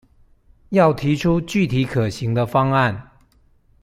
[0.69, 3.11] 要提出具體可行的方案